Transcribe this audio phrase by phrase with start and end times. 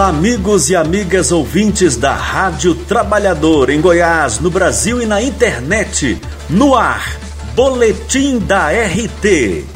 [0.00, 6.18] Olá, amigos e amigas ouvintes da Rádio Trabalhador em Goiás, no Brasil e na internet.
[6.48, 7.18] No ar,
[7.54, 9.66] Boletim da RT.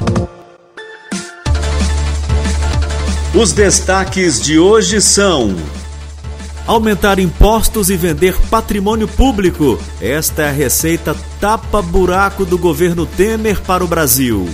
[3.34, 5.54] Os destaques de hoje são:
[6.66, 9.78] Aumentar impostos e vender patrimônio público.
[10.00, 14.48] Esta é a receita tapa-buraco do governo Temer para o Brasil.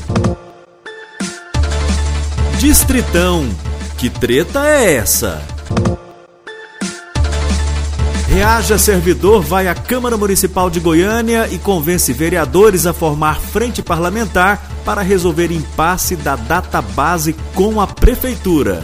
[2.58, 3.48] Distritão
[4.00, 5.59] que treta é essa?
[8.28, 14.70] Reaja Servidor vai à Câmara Municipal de Goiânia e convence vereadores a formar frente parlamentar
[14.84, 18.82] para resolver impasse da data base com a Prefeitura.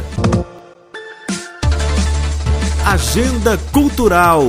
[2.85, 4.45] Agenda Cultural.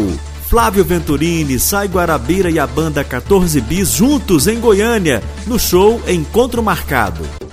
[0.47, 6.63] Flávio Venturini, Sai Guarabira e a banda 14 Bis juntos em Goiânia, no show Encontro
[6.63, 7.46] Marcado.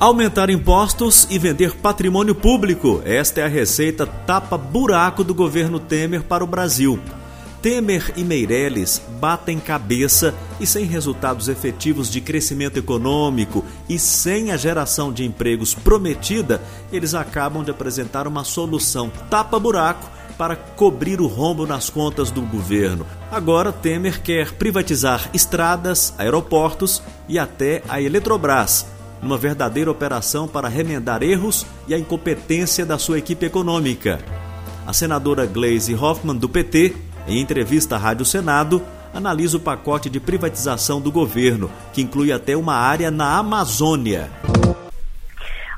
[0.00, 3.02] Aumentar impostos e vender patrimônio público.
[3.04, 6.98] Esta é a receita tapa-buraco do governo Temer para o Brasil.
[7.60, 14.56] Temer e Meirelles batem cabeça e, sem resultados efetivos de crescimento econômico e sem a
[14.56, 21.66] geração de empregos prometida, eles acabam de apresentar uma solução tapa-buraco para cobrir o rombo
[21.66, 23.06] nas contas do governo.
[23.30, 31.22] Agora, Temer quer privatizar estradas, aeroportos e até a Eletrobras numa verdadeira operação para remendar
[31.22, 34.18] erros e a incompetência da sua equipe econômica.
[34.86, 38.82] A senadora Gleisi Hoffmann, do PT, em entrevista à Rádio Senado,
[39.14, 44.30] analisa o pacote de privatização do governo, que inclui até uma área na Amazônia.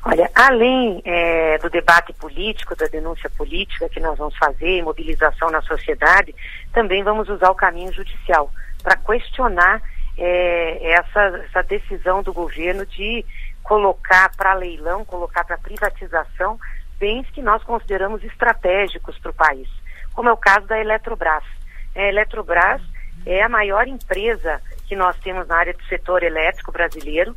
[0.05, 5.61] Olha, além é, do debate político, da denúncia política que nós vamos fazer, mobilização na
[5.61, 6.35] sociedade,
[6.73, 8.51] também vamos usar o caminho judicial
[8.83, 9.81] para questionar
[10.17, 13.25] é, essa, essa decisão do governo de
[13.63, 16.59] colocar para leilão, colocar para privatização
[16.99, 19.67] bens que nós consideramos estratégicos para o país,
[20.13, 21.43] como é o caso da Eletrobras.
[21.95, 22.81] A Eletrobras
[23.25, 27.35] é a maior empresa que nós temos na área do setor elétrico brasileiro,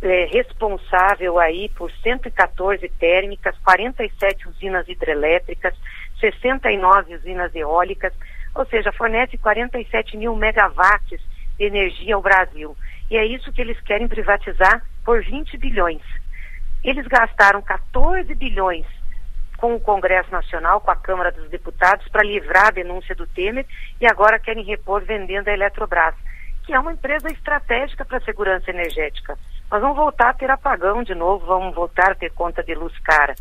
[0.00, 5.74] é, responsável aí por 114 térmicas, 47 usinas hidrelétricas,
[6.20, 8.12] 69 usinas eólicas,
[8.54, 11.20] ou seja, fornece 47 mil megawatts
[11.64, 12.76] energia ao Brasil.
[13.10, 16.02] E é isso que eles querem privatizar por 20 bilhões.
[16.82, 18.86] Eles gastaram 14 bilhões
[19.58, 23.64] com o Congresso Nacional, com a Câmara dos Deputados, para livrar a denúncia do Temer
[24.00, 26.16] e agora querem repor vendendo a Eletrobras,
[26.64, 29.38] que é uma empresa estratégica para a segurança energética.
[29.70, 32.92] Nós vamos voltar a ter apagão de novo, vamos voltar a ter conta de luz
[32.98, 33.34] cara.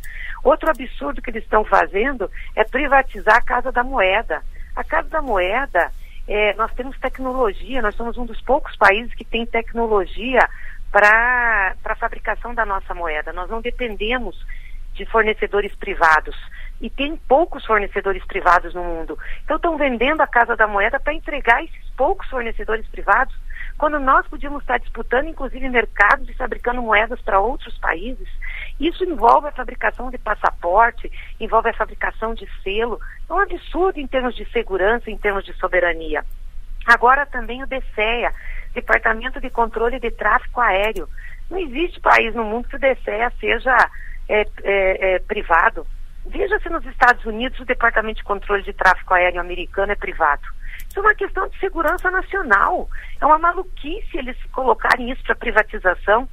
[0.44, 4.44] Outro absurdo que eles estão fazendo é privatizar a Casa da Moeda.
[4.76, 5.92] A Casa da Moeda
[6.28, 10.48] é, nós temos tecnologia, nós somos um dos poucos países que tem tecnologia
[10.92, 13.34] para a fabricação da nossa moeda.
[13.34, 14.36] Nós não dependemos
[14.94, 16.36] de fornecedores privados.
[16.82, 19.18] E tem poucos fornecedores privados no mundo.
[19.44, 23.34] Então estão vendendo a Casa da Moeda para entregar esses poucos fornecedores privados,
[23.78, 28.28] quando nós podíamos estar disputando, inclusive, mercados e fabricando moedas para outros países.
[28.80, 33.00] Isso envolve a fabricação de passaporte, envolve a fabricação de selo.
[33.30, 36.24] É um absurdo em termos de segurança, em termos de soberania.
[36.86, 38.34] Agora também o DCEA,
[38.74, 41.08] Departamento de Controle de Tráfico Aéreo.
[41.50, 43.76] Não existe país no mundo que o DCEA seja
[44.28, 45.86] é, é, é, privado.
[46.26, 50.44] Veja se nos Estados Unidos o Departamento de Controle de Tráfico Aéreo americano é privado.
[50.88, 52.90] Isso é uma questão de segurança nacional.
[53.20, 56.28] É uma maluquice eles colocarem isso para privatização.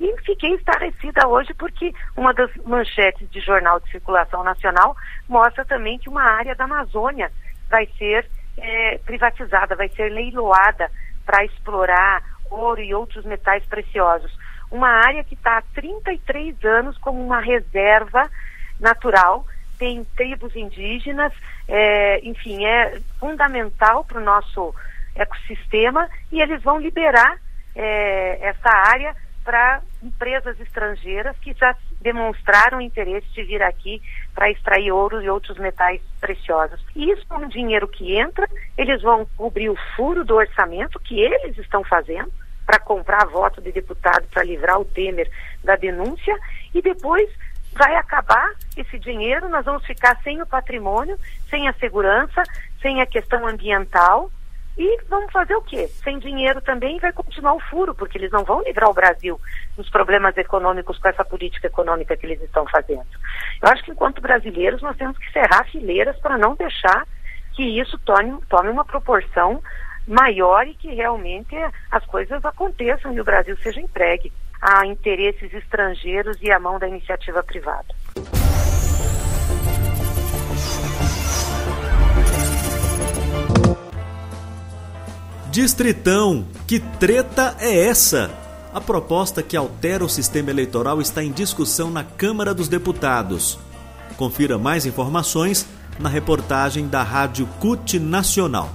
[0.00, 4.96] E fiquei estarrecida hoje porque uma das manchetes de jornal de circulação nacional
[5.28, 7.30] mostra também que uma área da Amazônia
[7.68, 10.90] vai ser é, privatizada, vai ser leiloada
[11.24, 14.36] para explorar ouro e outros metais preciosos.
[14.70, 18.28] Uma área que está há 33 anos como uma reserva
[18.80, 19.46] natural,
[19.78, 21.32] tem tribos indígenas,
[21.68, 24.74] é, enfim, é fundamental para o nosso
[25.14, 27.38] ecossistema e eles vão liberar
[27.74, 29.14] é, essa área
[29.44, 34.00] para empresas estrangeiras que já demonstraram interesse de vir aqui
[34.34, 36.80] para extrair ouro e outros metais preciosos.
[36.96, 41.20] E isso é um dinheiro que entra, eles vão cobrir o furo do orçamento que
[41.20, 42.32] eles estão fazendo
[42.64, 45.30] para comprar voto de deputado para livrar o Temer
[45.62, 46.34] da denúncia
[46.74, 47.28] e depois
[47.74, 51.18] vai acabar esse dinheiro, nós vamos ficar sem o patrimônio,
[51.50, 52.42] sem a segurança,
[52.80, 54.30] sem a questão ambiental
[54.76, 55.86] e vamos fazer o quê?
[56.02, 59.40] Sem dinheiro também vai continuar o furo, porque eles não vão livrar o Brasil
[59.76, 63.06] dos problemas econômicos com essa política econômica que eles estão fazendo.
[63.62, 67.06] Eu acho que enquanto brasileiros nós temos que cerrar fileiras para não deixar
[67.52, 69.62] que isso tome, tome uma proporção
[70.08, 71.54] maior e que realmente
[71.90, 74.32] as coisas aconteçam e o Brasil seja entregue
[74.66, 77.84] a interesses estrangeiros e à mão da iniciativa privada.
[85.50, 88.30] Distritão, que treta é essa?
[88.72, 93.58] A proposta que altera o sistema eleitoral está em discussão na Câmara dos Deputados.
[94.16, 95.68] Confira mais informações
[95.98, 98.70] na reportagem da Rádio CUT Nacional.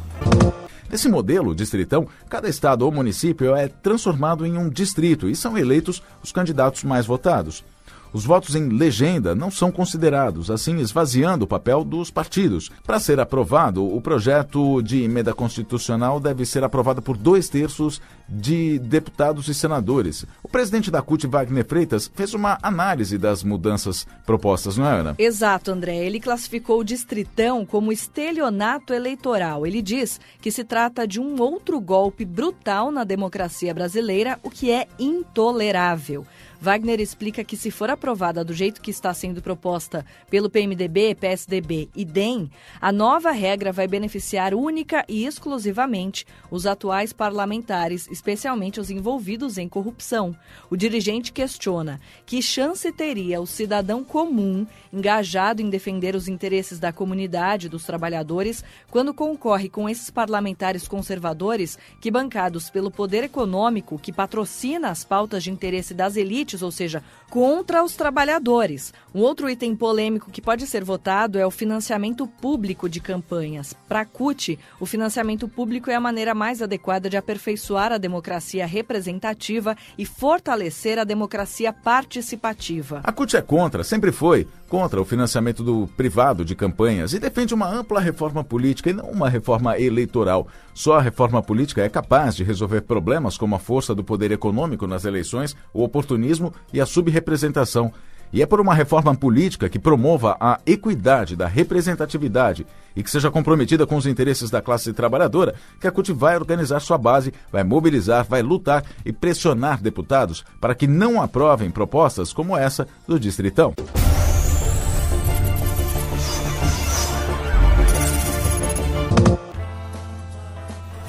[0.90, 6.02] Nesse modelo distritão, cada estado ou município é transformado em um distrito e são eleitos
[6.24, 7.64] os candidatos mais votados.
[8.12, 12.70] Os votos em legenda não são considerados, assim esvaziando o papel dos partidos.
[12.84, 18.80] Para ser aprovado, o projeto de emenda constitucional deve ser aprovado por dois terços de
[18.80, 20.26] deputados e senadores.
[20.44, 25.16] O presidente da CUT, Wagner Freitas, fez uma análise das mudanças propostas, não é, Ana?
[25.18, 25.98] Exato, André.
[25.98, 29.66] Ele classificou o distritão como estelionato eleitoral.
[29.66, 34.72] Ele diz que se trata de um outro golpe brutal na democracia brasileira, o que
[34.72, 36.26] é intolerável.
[36.62, 41.90] Wagner explica que, se for aprovada do jeito que está sendo proposta pelo PMDB, PSDB
[41.96, 42.52] e DEM,
[42.82, 49.70] a nova regra vai beneficiar única e exclusivamente os atuais parlamentares, especialmente os envolvidos em
[49.70, 50.36] corrupção.
[50.70, 56.92] O dirigente questiona que chance teria o cidadão comum engajado em defender os interesses da
[56.92, 64.12] comunidade dos trabalhadores quando concorre com esses parlamentares conservadores que, bancados pelo poder econômico que
[64.12, 68.94] patrocina as pautas de interesse das elites, ou seja, contra os trabalhadores.
[69.14, 73.74] Um outro item polêmico que pode ser votado é o financiamento público de campanhas.
[73.88, 78.66] Para a CUT, o financiamento público é a maneira mais adequada de aperfeiçoar a democracia
[78.66, 83.02] representativa e fortalecer a democracia participativa.
[83.04, 87.56] A CUT é contra, sempre foi contra o financiamento do privado de campanhas e defende
[87.56, 90.48] uma ampla reforma política e não uma reforma eleitoral.
[90.76, 94.88] Só a reforma política é capaz de resolver problemas como a força do poder econômico
[94.88, 96.39] nas eleições, o oportunismo
[96.74, 97.92] e a subrepresentação.
[98.32, 102.66] E é por uma reforma política que promova a equidade da representatividade
[102.96, 106.80] e que seja comprometida com os interesses da classe trabalhadora que a CUT vai organizar
[106.80, 112.56] sua base, vai mobilizar, vai lutar e pressionar deputados para que não aprovem propostas como
[112.56, 113.74] essa do Distritão.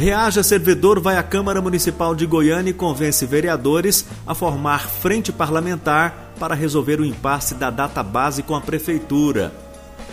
[0.00, 6.32] Reaja Servidor vai à Câmara Municipal de Goiânia e convence vereadores a formar frente parlamentar
[6.41, 9.52] para resolver o impasse da data base com a Prefeitura.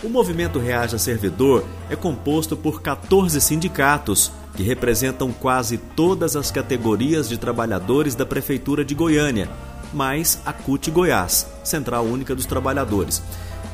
[0.04, 7.26] O movimento Reaja Servidor é composto por 14 sindicatos, que representam quase todas as categorias
[7.26, 9.48] de trabalhadores da Prefeitura de Goiânia,
[9.94, 13.22] mais a CUT Goiás, Central Única dos Trabalhadores.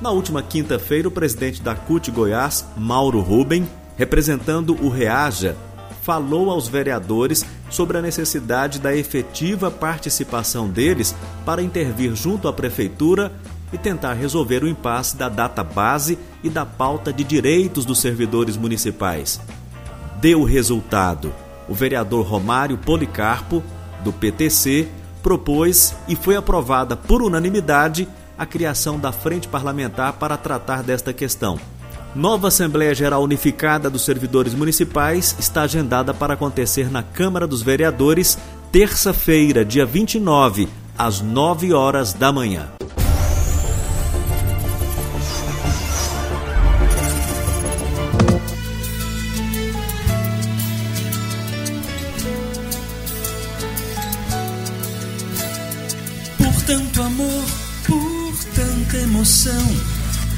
[0.00, 5.56] Na última quinta-feira, o presidente da CUT Goiás, Mauro Ruben, representando o Reaja,
[6.04, 11.14] falou aos vereadores sobre a necessidade da efetiva participação deles
[11.46, 13.32] para intervir junto à prefeitura
[13.72, 18.56] e tentar resolver o impasse da data base e da pauta de direitos dos servidores
[18.56, 19.40] municipais.
[20.20, 21.32] Deu resultado.
[21.66, 23.62] O vereador Romário Policarpo,
[24.04, 24.86] do PTC,
[25.22, 28.06] propôs e foi aprovada por unanimidade
[28.36, 31.58] a criação da Frente Parlamentar para tratar desta questão.
[32.14, 38.38] Nova Assembleia Geral Unificada dos Servidores Municipais está agendada para acontecer na Câmara dos Vereadores,
[38.70, 42.68] terça-feira, dia 29, às 9 horas da manhã.
[56.38, 57.44] Por tanto amor,
[57.88, 59.93] por tanta emoção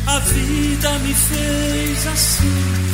[0.06, 2.86] a vida me fez assim.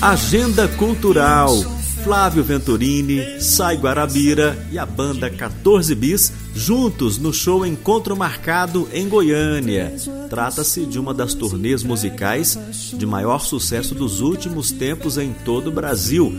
[0.00, 1.78] Agenda Cultural.
[2.04, 9.08] Flávio Venturini, Sai Guarabira e a banda 14 Bis juntos no show Encontro Marcado em
[9.08, 9.94] Goiânia.
[10.30, 12.56] Trata-se de uma das turnês musicais
[12.96, 16.32] de maior sucesso dos últimos tempos em todo o Brasil,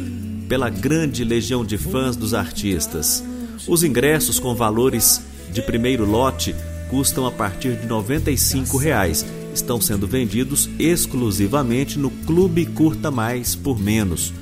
[0.48, 3.22] pela grande legião de fãs dos artistas.
[3.68, 5.22] Os ingressos com valores
[5.52, 6.56] de primeiro lote
[6.90, 9.26] custam a partir de 95 reais.
[9.54, 14.34] Estão sendo vendidos exclusivamente no Clube Curta Mais por menos.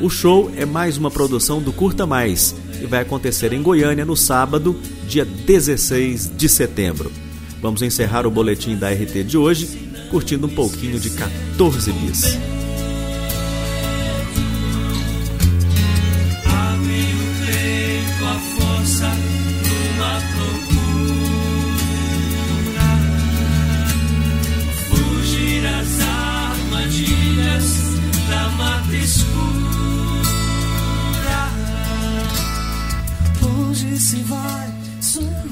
[0.00, 4.16] O show é mais uma produção do Curta Mais e vai acontecer em Goiânia no
[4.16, 7.12] sábado, dia 16 de setembro.
[7.60, 12.61] Vamos encerrar o boletim da RT de hoje curtindo um pouquinho de 14 bis.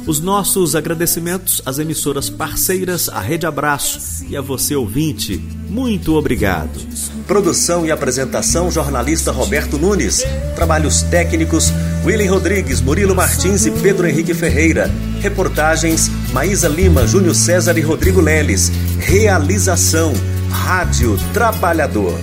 [0.07, 5.39] Os nossos agradecimentos às emissoras parceiras, à Rede Abraço e a você ouvinte.
[5.69, 6.81] Muito obrigado.
[7.27, 10.25] Produção e apresentação jornalista Roberto Nunes.
[10.57, 11.73] Trabalhos técnicos
[12.05, 14.91] William Rodrigues, Murilo Martins e Pedro Henrique Ferreira.
[15.21, 18.73] Reportagens Maísa Lima, Júnior César e Rodrigo Leles.
[18.99, 20.13] Realização
[20.51, 22.19] Rádio Trabalhador.